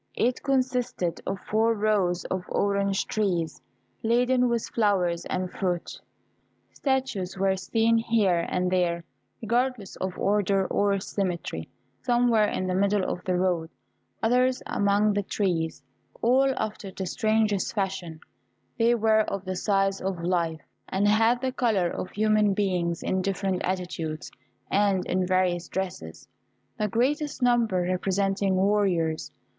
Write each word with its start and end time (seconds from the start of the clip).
It 0.15 0.41
consisted 0.41 1.21
of 1.27 1.39
four 1.41 1.75
rows 1.75 2.25
of 2.25 2.43
orange 2.49 3.05
trees, 3.05 3.61
laden 4.01 4.49
with 4.49 4.65
flowers 4.65 5.25
and 5.25 5.51
fruit. 5.51 6.01
Statues 6.73 7.37
were 7.37 7.55
seen 7.55 7.99
here 7.99 8.47
and 8.49 8.71
there, 8.71 9.03
regardless 9.43 9.97
of 9.97 10.17
order 10.17 10.65
or 10.65 10.99
symmetry 10.99 11.69
some 12.01 12.31
were 12.31 12.45
in 12.47 12.65
the 12.65 12.73
middle 12.73 13.03
of 13.07 13.23
the 13.25 13.37
road, 13.37 13.69
others 14.23 14.63
among 14.65 15.13
the 15.13 15.21
trees 15.21 15.83
all 16.19 16.51
after 16.57 16.89
the 16.89 17.05
strangest 17.05 17.75
fashion; 17.75 18.21
they 18.79 18.95
were 18.95 19.19
of 19.25 19.45
the 19.45 19.55
size 19.55 20.01
of 20.01 20.23
life, 20.23 20.61
and 20.89 21.07
had 21.07 21.41
the 21.41 21.51
colour 21.51 21.91
of 21.91 22.09
human 22.09 22.55
beings, 22.55 23.03
in 23.03 23.21
different 23.21 23.61
attitudes, 23.63 24.31
and 24.71 25.05
in 25.05 25.27
various 25.27 25.67
dresses, 25.67 26.27
the 26.79 26.87
greatest 26.87 27.43
number 27.43 27.83
representing 27.83 28.55
warriors. 28.55 29.31